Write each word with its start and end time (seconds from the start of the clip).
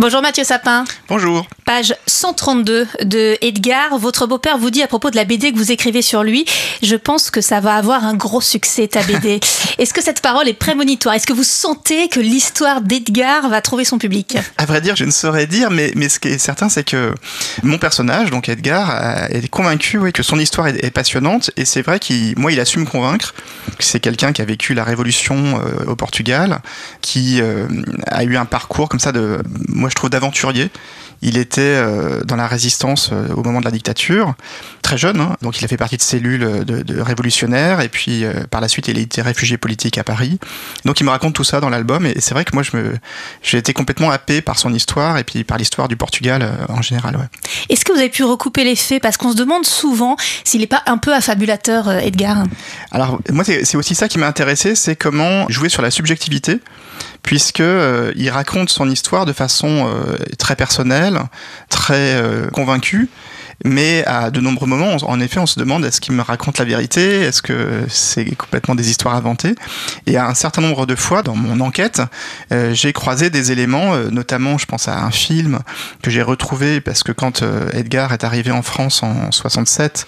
Bonjour 0.00 0.22
Mathieu 0.22 0.44
Sapin. 0.44 0.84
Bonjour. 1.08 1.46
Page 1.66 1.94
132 2.06 2.86
de 3.02 3.36
Edgar. 3.42 3.98
Votre 3.98 4.26
beau-père 4.26 4.56
vous 4.56 4.70
dit 4.70 4.82
à 4.82 4.86
propos 4.86 5.10
de 5.10 5.16
la 5.16 5.26
BD 5.26 5.52
que 5.52 5.58
vous 5.58 5.72
écrivez 5.72 6.00
sur 6.00 6.22
lui, 6.22 6.46
je 6.82 6.96
pense 6.96 7.30
que 7.30 7.42
ça 7.42 7.60
va 7.60 7.74
avoir 7.74 8.06
un 8.06 8.14
gros 8.14 8.40
succès 8.40 8.88
ta 8.88 9.02
BD. 9.02 9.40
Est-ce 9.78 9.92
que 9.92 10.02
cette 10.02 10.22
parole 10.22 10.48
est 10.48 10.54
prémonitoire? 10.54 11.14
Est-ce 11.14 11.26
que 11.26 11.34
vous 11.34 11.44
sentez 11.44 12.08
que 12.08 12.18
l'histoire 12.18 12.80
d'Edgar 12.80 13.50
va 13.50 13.60
trouver 13.60 13.84
son 13.84 13.98
public? 13.98 14.38
À 14.56 14.64
vrai 14.64 14.80
dire, 14.80 14.96
je 14.96 15.04
ne 15.04 15.10
saurais 15.10 15.46
dire, 15.46 15.70
mais, 15.70 15.92
mais 15.94 16.08
ce 16.08 16.18
qui 16.18 16.28
est 16.28 16.38
certain, 16.38 16.70
c'est 16.70 16.84
que 16.84 17.14
mon 17.62 17.76
personnage, 17.76 18.30
donc 18.30 18.48
Edgar, 18.48 19.28
est 19.28 19.48
convaincu 19.48 19.98
oui, 19.98 20.14
que 20.14 20.22
son 20.22 20.38
histoire 20.38 20.68
est, 20.68 20.90
passionnante 20.90 21.50
et 21.58 21.66
c'est 21.66 21.82
vrai 21.82 22.00
qu'il 22.00 22.38
moi, 22.38 22.50
il 22.50 22.58
a 22.58 22.64
su 22.64 22.78
me 22.78 22.86
convaincre. 22.86 23.34
C'est 23.80 24.00
quelqu'un 24.00 24.32
qui 24.32 24.40
a 24.40 24.46
vécu 24.46 24.72
la 24.72 24.82
révolution 24.82 25.60
euh, 25.60 25.90
au 25.90 25.94
Portugal, 25.94 26.62
qui 27.02 27.42
euh, 27.42 27.66
a 28.06 28.24
eu 28.24 28.38
un 28.38 28.46
parcours 28.46 28.88
comme 28.88 28.98
ça 28.98 29.12
de 29.12 29.42
moi 29.68 29.89
je 29.90 29.94
trouve, 29.94 30.10
d'aventurier. 30.10 30.70
Il 31.22 31.36
était 31.36 31.60
euh, 31.60 32.22
dans 32.24 32.36
la 32.36 32.46
résistance 32.46 33.10
euh, 33.12 33.28
au 33.34 33.42
moment 33.42 33.60
de 33.60 33.66
la 33.66 33.70
dictature, 33.70 34.34
très 34.80 34.96
jeune, 34.96 35.20
hein. 35.20 35.36
donc 35.42 35.58
il 35.60 35.64
a 35.64 35.68
fait 35.68 35.76
partie 35.76 35.98
de 35.98 36.02
cellules 36.02 36.64
de, 36.64 37.00
révolutionnaires, 37.00 37.82
et 37.82 37.90
puis 37.90 38.24
euh, 38.24 38.32
par 38.50 38.62
la 38.62 38.68
suite 38.68 38.88
il 38.88 38.96
a 38.96 39.00
été 39.02 39.20
réfugié 39.20 39.58
politique 39.58 39.98
à 39.98 40.04
Paris. 40.04 40.38
Donc 40.86 41.00
il 41.00 41.04
me 41.04 41.10
raconte 41.10 41.34
tout 41.34 41.44
ça 41.44 41.60
dans 41.60 41.68
l'album, 41.68 42.06
et, 42.06 42.14
c'est 42.20 42.32
vrai 42.32 42.46
que 42.46 42.54
moi 42.54 42.62
je 42.62 42.74
me, 42.74 42.96
j'ai 43.42 43.58
été 43.58 43.74
complètement 43.74 44.10
happé 44.10 44.40
par 44.40 44.58
son 44.58 44.72
histoire, 44.72 45.18
et 45.18 45.24
puis 45.24 45.44
par 45.44 45.58
l'histoire 45.58 45.88
du 45.88 45.96
Portugal 45.96 46.50
en 46.70 46.80
général. 46.80 47.16
Ouais. 47.16 47.28
Est-ce 47.68 47.84
que 47.84 47.92
vous 47.92 47.98
avez 47.98 48.08
pu 48.08 48.24
recouper 48.24 48.64
les 48.64 48.76
faits? 48.76 49.02
Parce 49.02 49.18
qu'on 49.18 49.32
se 49.32 49.36
demande 49.36 49.66
souvent 49.66 50.16
s'il 50.44 50.60
n'est 50.60 50.66
pas 50.66 50.82
un 50.86 50.96
peu 50.96 51.14
affabulateur, 51.14 51.90
Edgar. 51.90 52.44
Alors 52.92 53.20
moi 53.30 53.44
c'est 53.44 53.76
aussi 53.76 53.94
ça 53.94 54.08
qui 54.08 54.18
m'a 54.18 54.26
intéressé, 54.26 54.74
c'est 54.74 54.96
comment 54.96 55.46
jouer 55.50 55.68
sur 55.68 55.82
la 55.82 55.90
subjectivité 55.90 56.60
puisque 57.30 57.60
euh, 57.60 58.12
il 58.16 58.28
raconte 58.28 58.70
son 58.70 58.90
histoire 58.90 59.24
de 59.24 59.32
façon 59.32 59.88
euh, 59.88 60.16
très 60.36 60.56
personnelle, 60.56 61.20
très 61.68 62.16
euh, 62.16 62.48
convaincue. 62.48 63.08
Mais 63.64 64.04
à 64.06 64.30
de 64.30 64.40
nombreux 64.40 64.66
moments, 64.66 64.96
en 65.02 65.20
effet, 65.20 65.38
on 65.38 65.46
se 65.46 65.58
demande 65.58 65.84
est-ce 65.84 66.00
qu'il 66.00 66.14
me 66.14 66.22
raconte 66.22 66.58
la 66.58 66.64
vérité? 66.64 67.20
Est-ce 67.22 67.42
que 67.42 67.84
c'est 67.88 68.24
complètement 68.36 68.74
des 68.74 68.90
histoires 68.90 69.14
inventées? 69.14 69.54
Et 70.06 70.16
à 70.16 70.26
un 70.26 70.34
certain 70.34 70.62
nombre 70.62 70.86
de 70.86 70.94
fois, 70.94 71.22
dans 71.22 71.36
mon 71.36 71.60
enquête, 71.60 72.00
j'ai 72.50 72.92
croisé 72.92 73.30
des 73.30 73.52
éléments, 73.52 73.96
notamment, 74.10 74.58
je 74.58 74.66
pense 74.66 74.88
à 74.88 75.04
un 75.04 75.10
film 75.10 75.60
que 76.02 76.10
j'ai 76.10 76.22
retrouvé 76.22 76.80
parce 76.80 77.02
que 77.02 77.12
quand 77.12 77.42
Edgar 77.72 78.12
est 78.12 78.24
arrivé 78.24 78.50
en 78.50 78.62
France 78.62 79.02
en 79.02 79.30
67, 79.30 80.06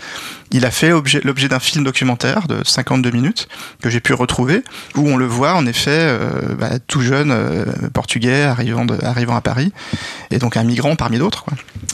il 0.52 0.66
a 0.66 0.70
fait 0.70 0.90
l'objet 0.90 1.48
d'un 1.48 1.58
film 1.58 1.82
documentaire 1.82 2.46
de 2.46 2.62
52 2.64 3.10
minutes 3.10 3.48
que 3.82 3.90
j'ai 3.90 4.00
pu 4.00 4.12
retrouver, 4.12 4.62
où 4.96 5.08
on 5.08 5.16
le 5.16 5.26
voit 5.26 5.54
en 5.54 5.66
effet 5.66 5.90
euh, 5.92 6.54
bah, 6.58 6.78
tout 6.86 7.00
jeune 7.00 7.30
euh, 7.32 7.64
portugais 7.92 8.42
arrivant, 8.42 8.86
arrivant 9.02 9.34
à 9.34 9.40
Paris, 9.40 9.72
et 10.30 10.38
donc 10.38 10.56
un 10.56 10.64
migrant 10.64 10.94
parmi 10.94 11.18
d'autres. 11.18 11.46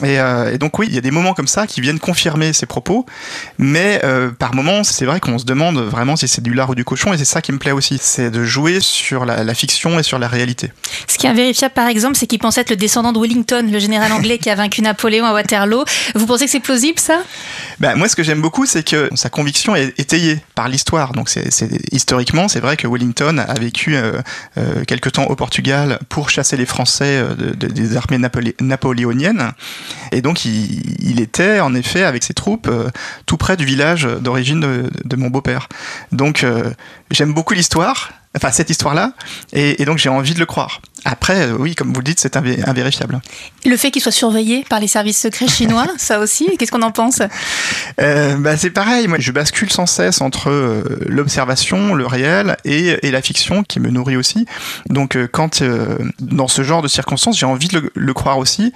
Euh, 0.03 0.53
et, 0.53 0.58
donc 0.58 0.78
oui, 0.78 0.86
il 0.89 0.94
y 0.94 0.98
a 0.98 1.00
des 1.00 1.11
moments 1.11 1.34
comme 1.34 1.48
ça 1.48 1.67
qui 1.67 1.81
viennent 1.81 1.98
confirmer 1.98 2.53
ses 2.53 2.67
propos, 2.67 3.06
mais 3.58 4.00
par 4.39 4.55
moments, 4.55 4.84
c'est 4.84 5.05
vrai 5.05 5.20
qu'on 5.20 5.39
se 5.39 5.44
demande 5.44 5.78
vraiment 5.78 6.17
si 6.17 6.28
c'est 6.28 6.42
du 6.42 6.55
lard 6.55 6.70
ou 6.70 6.75
du 6.75 6.84
cochon, 6.84 7.12
et 7.12 7.19
c'est 7.19 7.25
ça 7.25 7.41
qui 7.41 7.53
me 7.53 7.58
plaît 7.58 7.72
aussi, 7.72 7.98
c'est 8.00 8.31
de 8.31 8.44
jouer 8.44 8.78
sur 8.81 9.25
la, 9.25 9.55
fiction 9.55 9.98
et 9.98 10.03
sur 10.03 10.19
la 10.19 10.28
réalité. 10.28 10.72
Ce 11.06 11.19
qui 11.19 11.27
est 11.27 11.31
invérifiable 11.31 11.75
par 11.75 11.89
exemple, 11.89 12.16
c'est 12.16 12.27
qu'il 12.27 12.39
pensait 12.39 12.61
être 12.61 12.70
le 12.70 12.77
descendant 12.77 13.12
de 13.12 13.19
Wellington, 13.19 13.69
le 13.70 13.78
général 13.78 14.12
anglais 14.12 14.39
qui 14.39 14.50
a 14.50 14.55
vaincu 14.55 14.83
Napoléon 14.83 15.27
à 15.27 15.33
Waterloo. 15.33 15.84
Vous 16.14 16.27
pensez 16.27 16.44
que 16.44 16.50
c'est 16.50 16.61
plausible 16.61 16.98
ça? 16.98 17.20
Ben, 17.81 17.94
Moi, 17.97 18.09
ce 18.09 18.16
que 18.16 18.22
j'aime 18.22 18.41
beaucoup, 18.41 18.66
c'est 18.66 18.83
que 18.83 19.09
sa 19.14 19.31
conviction 19.31 19.75
est 19.75 19.98
étayée 19.98 20.39
par 20.55 20.69
l'histoire. 20.69 21.12
Donc, 21.12 21.28
c'est, 21.28 21.48
historiquement, 21.92 22.48
c'est 22.48 22.61
vrai 22.61 22.77
que 22.77 22.86
Wellington 22.86 23.39
a 23.39 23.55
vécu 23.55 23.97
euh, 23.97 24.20
euh, 24.56 24.84
quelque 24.84 25.09
temps 25.09 25.25
au 25.25 25.36
Portugal 25.36 25.98
pour 26.09 26.31
chasser 26.31 26.56
les 26.56 26.66
Français 26.66 27.22
euh, 27.22 27.34
des 27.34 27.97
armées 27.97 28.19
napoléoniennes. 28.61 29.53
Et 30.12 30.23
donc, 30.23 30.45
il, 30.45 31.21
était 31.21 31.61
en 31.61 31.75
effet 31.75 32.05
avec 32.05 32.23
ses 32.23 32.34
troupes 32.34 32.71
tout 33.27 33.37
près 33.37 33.57
du 33.57 33.65
village 33.65 34.05
d'origine 34.05 34.61
de, 34.61 35.17
mon 35.17 35.29
beau-père. 35.29 35.69
Donc, 36.12 36.47
j'aime 37.11 37.34
beaucoup 37.34 37.55
l'histoire 37.55 38.12
enfin 38.37 38.50
cette 38.50 38.71
histoire-là, 38.71 39.12
et, 39.53 39.84
donc 39.84 39.99
j'ai 39.99 40.09
envie 40.09 40.34
de 40.34 40.38
le 40.38 40.47
croire. 40.47 40.81
Après, 41.10 41.48
euh, 41.48 41.56
oui, 41.58 41.74
comme 41.74 41.88
vous 41.94 42.00
le 42.00 42.04
dites, 42.04 42.20
c'est 42.20 42.36
invérifiable. 42.36 43.22
Le 43.64 43.76
fait 43.78 43.91
qu'il 43.91 44.02
soit 44.02 44.12
surveillé 44.12 44.66
par 44.69 44.78
les 44.78 44.88
services 44.88 45.19
secrets 45.19 45.48
chinois, 45.48 45.86
ça 45.96 46.20
aussi, 46.20 46.54
qu'est-ce 46.58 46.70
qu'on 46.70 46.82
en 46.82 46.91
pense? 46.91 47.22
Euh, 47.98 48.36
bah, 48.36 48.58
C'est 48.58 48.69
pareil, 48.69 49.08
moi 49.08 49.16
je 49.19 49.32
bascule 49.32 49.70
sans 49.70 49.86
cesse 49.86 50.20
entre 50.20 50.50
euh, 50.50 50.82
l'observation, 51.06 51.94
le 51.94 52.06
réel 52.06 52.58
et, 52.66 52.98
la 53.10 53.22
fiction 53.22 53.62
qui 53.62 53.80
me 53.80 53.88
nourrit 53.88 54.16
aussi. 54.16 54.44
Donc 54.91 55.16
quand, 55.32 55.62
dans 56.20 56.46
ce 56.46 56.62
genre 56.62 56.82
de 56.82 56.88
circonstances, 56.88 57.38
j'ai 57.38 57.46
envie 57.46 57.69
de 57.69 57.90
le, 57.94 58.12
croire 58.12 58.36
aussi, 58.36 58.75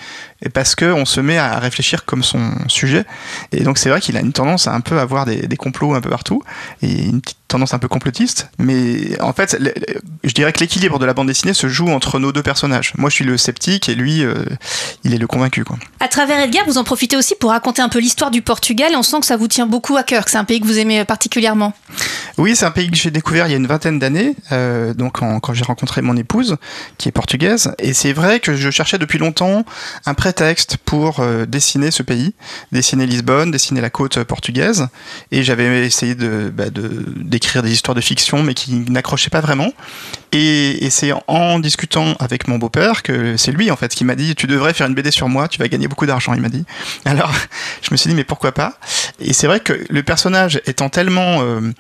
parce 0.55 0.75
qu'on 0.75 1.05
se 1.05 1.21
met 1.21 1.37
à 1.37 1.59
réfléchir 1.59 2.07
comme 2.07 2.23
son 2.23 2.51
sujet. 2.67 3.05
Et 3.53 3.63
donc 3.63 3.77
c'est 3.77 3.91
vrai 3.91 4.01
qu'il 4.01 4.17
a 4.17 4.21
une 4.21 4.33
tendance 4.33 4.69
à 4.69 4.73
un 4.73 4.81
peu 4.81 4.99
avoir 4.99 5.27
des, 5.27 5.47
des 5.47 5.57
complots 5.57 5.93
un 5.93 6.01
peu 6.01 6.09
partout, 6.09 6.43
et 6.81 7.05
une 7.05 7.21
petite 7.21 7.42
tendance 7.53 7.75
un 7.75 7.79
peu 7.79 7.89
complotiste, 7.89 8.49
mais 8.59 9.21
en 9.21 9.33
fait, 9.33 9.59
je 10.25 10.33
dirais 10.33 10.53
que 10.53 10.61
l'équilibre 10.61 10.99
de 10.99 11.05
la 11.05 11.13
bande 11.13 11.27
dessinée 11.27 11.53
se 11.53 11.69
joue 11.69 11.89
entre 11.89 12.19
nos 12.19 12.33
deux 12.33 12.43
personnages. 12.43 12.95
Moi, 12.97 13.11
je 13.11 13.17
suis 13.17 13.25
le 13.25 13.37
sceptique 13.37 13.89
et 13.89 13.95
lui, 13.95 14.25
euh, 14.25 14.45
il 15.05 15.15
est 15.15 15.19
le 15.19 15.27
convaincu. 15.27 15.63
À 16.01 16.09
travers 16.09 16.41
Edgar, 16.41 16.65
vous 16.67 16.79
en 16.79 16.85
profitez 16.85 17.17
aussi 17.17 17.35
pour 17.35 17.51
raconter 17.51 17.83
un 17.83 17.89
peu 17.89 17.99
l'histoire 17.99 18.31
du 18.31 18.43
Portugal 18.43 18.93
et 18.93 18.97
on 18.97 19.03
sent 19.03 19.21
que 19.21 19.27
ça 19.27 19.37
vous 19.37 19.49
tient 19.49 19.67
beaucoup 19.67 19.97
à 19.97 20.03
cœur, 20.03 20.25
que 20.25 20.31
c'est 20.31 20.39
un 20.39 20.45
pays 20.45 20.61
que 20.61 20.67
vous 20.67 20.79
aimez 20.79 21.05
particulièrement. 21.05 21.75
Oui, 22.39 22.57
c'est 22.57 22.65
un 22.65 22.71
pays 22.71 22.91
que 22.91 22.97
j'ai 22.97 23.11
découvert 23.11 23.47
il 23.47 23.51
y 23.51 23.55
a 23.55 23.57
une 23.57 23.67
vingtaine 23.67 23.99
d'années, 23.99 24.35
euh, 24.53 24.95
donc 24.95 25.19
quand 25.19 25.55
j'ai 25.55 25.65
rencontré 25.65 26.03
mon 26.03 26.17
épouse, 26.17 26.57
qui 26.99 27.09
est 27.09 27.13
portugaise, 27.13 27.75
et 27.79 27.93
c'est 27.93 28.13
vrai 28.13 28.41
que 28.41 28.57
je 28.57 28.71
cherchais 28.71 28.99
depuis 28.99 29.19
longtemps 29.19 29.65
un 30.07 30.15
prétexte 30.15 30.79
pour 30.79 31.21
euh, 31.21 31.47
dessiner 31.47 31.91
ce 31.91 32.03
pays, 32.03 32.35
dessiner 32.73 33.07
Lisbonne, 33.07 33.51
dessiner 33.51 33.81
la 33.81 33.91
côte 33.91 34.23
portugaise, 34.25 34.89
et 35.31 35.43
j'avais 35.43 35.87
essayé 35.87 36.15
de, 36.15 36.53
bah, 36.55 36.71
de 36.71 37.05
écrire 37.33 37.63
des 37.63 37.73
histoires 37.73 37.95
de 37.95 38.01
fiction, 38.01 38.43
mais 38.43 38.55
qui 38.55 38.75
n'accrochaient 38.89 39.31
pas 39.31 39.41
vraiment. 39.41 39.73
Et, 40.33 40.89
c'est 40.91 41.13
en 41.27 41.59
discutant 41.59 42.15
avec 42.19 42.49
mon 42.49 42.59
beau-père 42.59 43.03
que 43.03 43.37
c'est 43.37 43.53
lui 43.53 43.71
en 43.71 43.77
fait 43.77 43.95
qui 43.95 44.05
m'a 44.05 44.15
dit 44.15 44.35
tu 44.35 44.47
devrais 44.47 44.75
faire 44.75 44.87
une 44.87 44.95
BD 44.95 45.11
sur 45.11 45.29
moi, 45.29 45.49
tu 45.49 45.59
vas 45.59 45.69
gagner 45.69 45.89
beaucoup 45.89 46.07
d'argent. 46.07 46.35
Il 46.35 46.41
m'a 46.41 46.49
dit. 46.49 46.65
Alors 47.05 47.33
je 47.83 47.89
me 47.91 47.97
suis 47.97 48.09
dit 48.09 48.15
mais 48.15 48.25
pourquoi 48.25 48.53
pas? 48.53 48.79
Et 49.21 49.33
c'est 49.33 49.47
vrai 49.47 49.61
que 49.61 49.73
le 49.89 50.03
personnage 50.03 50.61
étant 50.67 50.89
tellement 50.89 51.43
euh, 51.43 51.73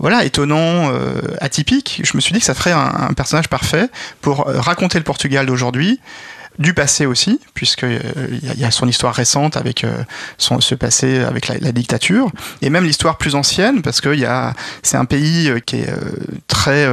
voilà 0.00 0.24
étonnant, 0.24 0.90
euh, 0.92 1.20
atypique, 1.40 2.00
je 2.02 2.16
me 2.16 2.20
suis 2.20 2.32
dit 2.32 2.40
que 2.40 2.44
ça 2.46 2.54
ferait 2.54 2.72
un, 2.72 3.12
personnage 3.14 3.48
parfait 3.48 3.88
pour 4.22 4.48
euh, 4.48 4.58
raconter 4.58 4.98
le 4.98 5.04
Portugal 5.04 5.44
d'aujourd'hui 5.44 6.00
du 6.60 6.74
passé 6.74 7.06
aussi, 7.06 7.40
puisqu'il 7.54 8.00
euh, 8.16 8.38
y, 8.42 8.64
a 8.64 8.70
son 8.70 8.86
histoire 8.86 9.14
récente 9.14 9.56
avec 9.56 9.82
euh, 9.82 10.04
son, 10.36 10.60
ce 10.60 10.74
passé 10.74 11.20
avec 11.20 11.48
la, 11.48 11.72
dictature, 11.72 12.30
et 12.60 12.68
même 12.68 12.84
l'histoire 12.84 13.16
plus 13.16 13.34
ancienne, 13.34 13.80
parce 13.80 14.02
que 14.02 14.14
c'est 14.82 14.98
un 14.98 15.06
pays 15.06 15.48
euh, 15.48 15.58
qui 15.58 15.76
est 15.76 15.92
très, 16.46 16.86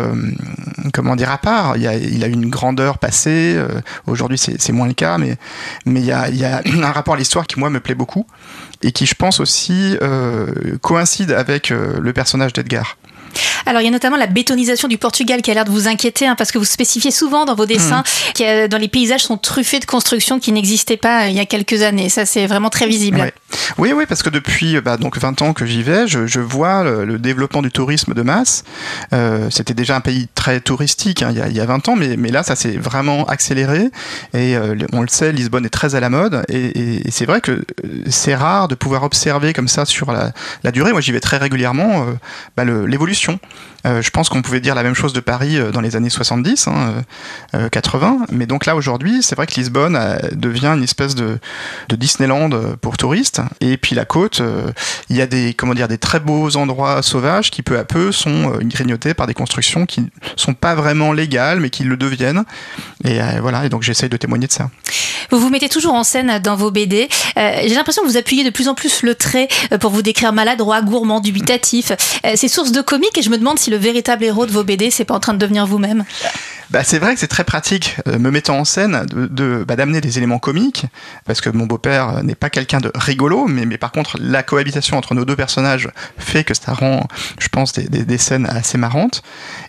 comment 0.94 1.18
dire, 1.18 1.30
à 1.30 1.38
part. 1.38 1.76
Il, 1.76 1.86
a, 1.86 1.96
il 1.96 2.24
a 2.24 2.28
une 2.28 2.50
grandeur 2.50 2.98
passée, 2.98 3.60
aujourd'hui 4.06 4.38
c'est 4.38 4.72
moins 4.72 4.88
le 4.88 4.94
cas, 4.94 5.18
mais 5.18 5.38
il 5.86 6.06
y, 6.06 6.12
a, 6.14 6.30
y 6.30 6.46
a 6.46 6.62
un 6.84 6.92
rapport 6.92 7.16
à 7.16 7.18
l'histoire 7.18 7.46
qui, 7.46 7.60
moi, 7.60 7.70
me 7.70 7.82
plaît 7.82 7.96
beaucoup, 7.96 8.26
et 8.84 8.94
qui, 8.94 9.06
je 9.06 9.16
pense 9.16 9.42
aussi, 9.42 9.98
coïncide 10.82 11.32
avec 11.32 11.70
le 11.70 12.14
personnage 12.14 12.54
d'Edgar. 12.54 12.98
Alors 13.66 13.82
il 13.82 13.86
y 13.86 13.88
a 13.88 13.92
notamment 13.92 14.18
la 14.18 14.28
bétonisation 14.28 14.88
du 14.88 14.98
Portugal 14.98 15.42
qui 15.42 15.52
a 15.52 15.54
l'air 15.54 15.66
de 15.66 15.72
vous 15.72 15.88
inquiéter 15.88 16.26
hein, 16.26 16.36
parce 16.36 16.52
que 16.52 16.58
vous 16.58 16.66
spécifiez 16.66 17.12
souvent 17.12 17.46
dans 17.46 17.56
vos 17.56 17.66
dessins 17.66 18.02
mmh. 18.02 18.34
que 18.34 18.68
dans 18.68 18.78
les 18.78 18.88
paysages 18.88 19.24
sont 19.24 19.38
truffés 19.38 19.80
de 19.80 19.86
constructions 19.86 20.40
qui 20.40 20.52
n'existaient 20.52 20.98
pas 20.98 21.26
euh, 21.26 21.30
il 21.30 21.36
y 21.36 21.40
a 21.40 21.46
quelques 21.46 21.82
années. 21.82 22.10
Ça 22.10 22.26
c'est 22.26 22.48
vraiment 22.48 22.70
très 22.70 22.88
visible. 22.88 23.32
Oui, 23.78 23.94
oui, 23.96 24.06
parce 24.08 24.24
que 24.24 24.30
depuis 24.30 24.80
bah, 24.82 24.98
donc 24.98 25.18
20 25.18 25.42
ans 25.42 25.54
que 25.54 25.66
j'y 25.66 25.84
vais, 25.84 26.08
je, 26.08 26.40
vois 26.40 26.84
le, 26.84 27.18
développement 27.20 27.62
du 27.62 27.72
tourisme 27.72 28.14
de 28.14 28.22
masse. 28.22 28.64
Euh, 29.14 29.50
c'était 29.50 29.74
déjà 29.74 29.96
un 29.96 30.02
pays 30.02 30.28
très 30.36 30.60
touristique 30.60 31.22
hein, 31.22 31.32
il, 31.32 31.56
y 31.56 31.60
a, 31.60 31.66
20 31.66 31.90
ans, 31.90 31.96
mais, 31.96 32.16
là 32.32 32.44
ça 32.44 32.56
s'est 32.56 32.78
vraiment 32.78 33.26
accéléré 33.26 33.90
et 34.34 34.56
euh, 34.56 34.76
on 34.94 35.02
le 35.02 35.08
sait, 35.08 35.32
Lisbonne 35.32 35.66
est 35.66 35.70
très 35.70 35.96
à 35.96 36.00
la 36.00 36.10
mode 36.10 36.44
et, 36.50 37.10
c'est 37.10 37.26
vrai 37.26 37.42
que 37.42 37.66
c'est 38.10 38.36
rare 38.36 38.68
de 38.68 38.76
pouvoir 38.76 39.04
observer 39.04 39.54
comme 39.54 39.68
ça 39.68 39.86
sur 39.86 40.12
la, 40.12 40.72
durée. 40.72 40.92
Moi 40.92 41.02
j'y 41.02 41.12
vais 41.12 41.20
très 41.20 41.38
régulièrement 41.38 42.06
bah, 42.56 42.66
l'évolution 42.66 43.40
euh, 43.88 44.02
je 44.02 44.10
pense 44.10 44.30
qu'on 44.30 44.42
pouvait 44.42 44.60
dire 44.60 44.76
la 44.76 44.84
même 44.84 44.96
chose 44.96 45.14
de 45.14 45.20
Paris 45.20 45.58
euh, 45.58 45.72
dans 45.72 45.82
les 45.82 45.96
années 45.96 46.10
70, 46.10 46.70
80. 47.72 48.08
Hein, 48.08 48.18
euh, 48.20 48.26
mais 48.32 48.46
donc 48.46 48.66
là, 48.66 48.76
aujourd'hui, 48.76 49.24
c'est 49.24 49.36
vrai 49.36 49.48
que 49.48 49.56
Lisbonne 49.56 49.98
devient 50.34 50.74
une 50.76 50.84
espèce 50.84 51.16
de, 51.16 51.40
Disneyland 51.90 52.50
pour 52.82 52.98
touristes. 52.98 53.37
Et 53.62 53.78
puis 53.78 53.96
la 53.96 54.06
côte, 54.06 54.42
il 55.10 55.16
y 55.16 55.22
a 55.22 55.28
des, 55.28 55.54
comment 55.54 55.74
dire, 55.74 55.88
des 55.88 55.98
très 55.98 56.20
beaux 56.20 56.56
endroits 56.58 57.02
sauvages 57.02 57.52
qui 57.52 57.62
peu 57.62 57.78
à 57.78 57.84
peu 57.84 58.12
sont 58.12 58.58
grignotés 58.62 59.14
par 59.14 59.28
des 59.28 59.34
constructions 59.34 59.86
qui 59.86 60.02
ne 60.02 60.08
sont 60.36 60.54
pas 60.54 60.76
vraiment 60.76 61.14
légales, 61.14 61.60
mais 61.60 61.70
qui 61.70 61.84
le 61.84 61.98
deviennent. 61.98 62.44
Et 63.06 63.20
voilà, 63.42 63.66
et 63.66 63.70
donc 63.70 63.84
j'essaye 63.84 64.10
de 64.10 64.18
témoigner 64.18 64.48
de 64.48 64.52
ça. 64.52 64.70
Vous 65.30 65.40
vous 65.40 65.50
mettez 65.50 65.70
toujours 65.70 65.94
en 65.94 66.04
scène 66.04 66.40
dans 66.40 66.56
vos 66.56 66.72
BD. 66.72 67.10
J'ai 67.36 67.76
l'impression 67.76 68.04
que 68.04 68.08
vous 68.08 68.18
appuyez 68.18 68.44
de 68.44 68.50
plus 68.50 68.68
en 68.68 68.76
plus 68.76 69.04
le 69.04 69.16
trait 69.16 69.48
pour 69.80 69.92
vous 69.92 70.02
décrire 70.02 70.34
maladroit, 70.34 70.82
gourmand, 70.82 71.20
dubitatif. 71.20 71.92
c'est 72.36 72.48
source 72.48 72.72
de 72.72 72.82
comique 72.82 73.18
et 73.18 73.22
je 73.22 73.30
me 73.30 73.38
demande 73.38 73.60
si 73.60 73.70
le 73.70 73.78
véritable 73.78 74.24
héros 74.24 74.46
de 74.46 74.52
vos 74.52 74.64
BD, 74.64 74.92
c'est 74.92 75.06
pas 75.06 75.16
en 75.16 75.20
train 75.20 75.34
de 75.34 75.40
devenir 75.40 75.66
vous-même. 75.66 76.06
Bah, 76.70 76.84
C'est 76.84 77.00
vrai 77.00 77.14
que 77.14 77.20
c'est 77.20 77.28
très 77.28 77.44
pratique, 77.44 77.98
euh, 78.08 78.20
me 78.20 78.32
mettant 78.32 78.58
en 78.60 78.66
scène, 78.66 79.06
de, 79.10 79.28
de 79.28 79.66
bah, 79.68 79.76
d'amener 79.76 80.02
des 80.02 80.18
éléments 80.18 80.40
comiques, 80.40 80.86
parce 81.26 81.42
que 81.42 81.50
mon 81.50 81.66
beau-père 81.66 82.24
n'est 82.24 82.36
pas 82.36 82.50
quelqu'un 82.50 82.80
de 82.80 82.92
rigolo, 82.96 83.48
mais, 83.48 83.66
mais 83.66 83.78
par 83.78 83.92
contre, 83.92 84.18
la 84.20 84.44
cohabitation 84.44 84.98
entre 84.98 85.14
nos 85.14 85.26
deux 85.26 85.36
personnages 85.36 85.90
fait 86.18 86.44
que 86.44 86.54
ça 86.54 86.74
rend, 86.74 87.08
je 87.40 87.48
pense, 87.50 87.74
des, 87.74 87.88
des, 87.88 88.04
des 88.04 88.18
scènes 88.18 88.46
assez 88.46 88.78
marrantes. 88.78 89.22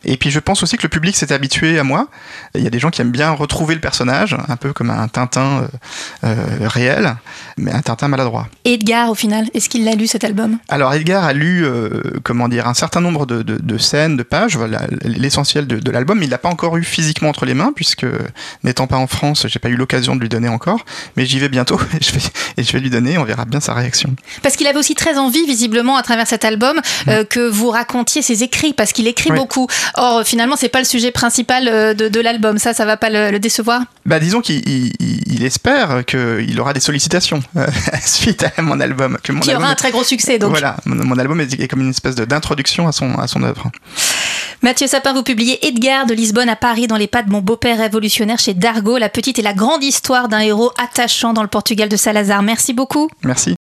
Et 0.04 0.16
puis 0.16 0.30
je 0.30 0.38
pense 0.40 0.62
aussi 0.62 0.76
que 0.76 0.82
le 0.82 0.88
public 0.88 1.16
s'est 1.16 1.32
habitué 1.32 1.78
à 1.78 1.84
moi. 1.84 2.08
Il 2.54 2.62
y 2.62 2.66
a 2.66 2.70
des 2.70 2.78
gens 2.78 2.90
qui 2.90 3.00
aiment 3.00 3.10
bien 3.10 3.30
retrouver 3.30 3.74
le 3.74 3.80
personnage, 3.80 4.36
un 4.48 4.56
peu 4.56 4.72
comme 4.72 4.90
un 4.90 5.08
Tintin 5.08 5.62
euh, 5.62 5.68
euh, 6.24 6.68
réel, 6.68 7.16
mais 7.56 7.72
un 7.72 7.80
Tintin 7.80 8.08
maladroit. 8.08 8.48
Et 8.64 8.74
Edgar, 8.74 9.10
au 9.10 9.14
final, 9.14 9.46
est-ce 9.54 9.68
qu'il 9.68 9.84
l'a 9.84 9.94
lu 9.94 10.06
cet 10.06 10.24
album? 10.24 10.58
Alors 10.68 10.92
Edgar 10.94 11.24
a 11.24 11.32
lu, 11.32 11.64
euh, 11.64 12.02
comment 12.22 12.48
dire, 12.48 12.66
un 12.68 12.74
certain 12.74 13.00
nombre 13.00 13.26
de, 13.26 13.42
de, 13.42 13.56
de 13.56 13.78
scènes, 13.78 14.16
de 14.16 14.22
pages, 14.22 14.56
voilà, 14.56 14.82
l'essentiel 15.02 15.66
de, 15.66 15.78
de 15.78 15.90
l'album. 15.90 16.22
Il 16.22 16.30
l'a 16.30 16.38
pas 16.38 16.48
encore 16.48 16.76
eu 16.76 16.84
physiquement 16.88 17.29
entre 17.29 17.44
les 17.46 17.55
mains, 17.55 17.73
puisque 17.75 18.06
n'étant 18.64 18.87
pas 18.87 18.96
en 18.96 19.06
France, 19.06 19.46
j'ai 19.49 19.58
pas 19.58 19.69
eu 19.69 19.76
l'occasion 19.76 20.17
de 20.17 20.20
lui 20.20 20.29
donner 20.29 20.49
encore. 20.49 20.85
Mais 21.17 21.26
j'y 21.26 21.38
vais 21.38 21.49
bientôt 21.49 21.81
et 22.00 22.02
je 22.02 22.12
vais, 22.12 22.20
et 22.56 22.62
je 22.62 22.73
vais 22.73 22.81
lui 22.81 22.90
donner. 22.90 23.19
On 23.19 23.25
verra 23.25 23.44
bien 23.44 23.61
sa 23.61 23.75
réaction. 23.75 24.14
Parce 24.43 24.56
qu'il 24.56 24.67
avait 24.67 24.79
aussi 24.79 24.94
très 24.94 25.17
envie, 25.19 25.44
visiblement, 25.46 25.96
à 25.96 26.02
travers 26.02 26.26
cet 26.26 26.44
album, 26.44 26.81
euh, 27.08 27.25
que 27.25 27.49
vous 27.49 27.70
racontiez 27.70 28.23
ses 28.23 28.43
écrits, 28.43 28.73
parce 28.73 28.93
qu'il 28.93 29.06
écrit 29.06 29.31
beaucoup. 29.31 29.67
Or, 29.94 30.23
finalement, 30.25 30.56
c'est 30.56 30.69
pas 30.69 30.79
le 30.81 30.85
sujet 30.85 31.11
principal 31.12 31.69
euh, 31.69 31.94
de, 31.94 32.08
de 32.08 32.20
l'album. 32.20 32.58
Ça, 32.58 32.73
ça 32.75 32.85
va 32.85 32.96
pas 32.96 33.11
le, 33.11 33.31
le 33.31 33.38
décevoir? 33.38 33.82
Bah 34.06 34.19
disons 34.20 34.40
qu'il 34.40 34.67
il, 34.69 34.93
il- 35.00 35.19
il 35.35 35.44
espère 35.44 36.05
qu'il 36.06 36.58
aura 36.61 36.73
des 36.73 36.81
sollicitations 36.81 37.40
euh, 37.56 37.67
suite 38.05 38.44
à 38.56 38.62
mon 38.62 38.81
album. 38.81 39.19
Que 39.23 39.32
mon 39.32 39.40
Qui 39.40 39.50
album 39.50 39.62
aura 39.64 39.70
un 39.70 39.75
est- 39.75 39.76
très 39.76 39.90
gros 39.90 40.02
succès, 40.05 40.38
donc. 40.38 40.50
Voilà, 40.50 40.76
mon, 40.87 41.05
mon 41.05 41.19
album 41.19 41.40
est, 41.40 41.61
est 41.61 41.69
comme 41.69 41.81
une 41.82 41.90
espèce 41.90 42.14
d'introduction 42.17 42.88
à 42.88 42.93
son, 42.93 43.19
à 43.19 43.26
son 43.29 43.43
œuvre. 43.43 43.70
Mathieu 44.60 44.88
Sapin, 44.88 45.12
vous 45.12 45.22
publiez 45.22 45.64
Edgar 45.69 46.05
de 46.06 46.14
Lisbonne 46.14 46.49
à 46.49 46.56
Paris 46.56 46.88
dans 46.88 46.96
les 46.96 47.06
pas 47.06 47.22
de 47.22 47.31
mon 47.31 47.40
beau-père 47.40 47.78
révolutionnaire 47.78 48.40
chez 48.40 48.55
Dargaud, 48.55 48.99
la 48.99 49.08
petite 49.08 49.38
et 49.38 49.43
la 49.43 49.55
grande 49.55 49.84
histoire 49.84 50.28
d'un 50.28 50.40
héros 50.40 50.72
attachant 50.82 51.32
dans 51.32 51.43
le 51.43 51.49
Portugal 51.49 51.88
de 51.88 51.96
Salazar. 51.96 52.43
Merci 52.43 52.72
beaucoup. 52.72 53.08
Merci. 53.22 53.56